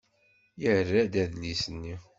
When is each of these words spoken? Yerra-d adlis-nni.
Yerra-d 0.61 1.13
adlis-nni. 1.23 1.95